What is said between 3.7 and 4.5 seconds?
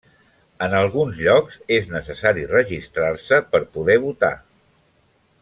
poder votar.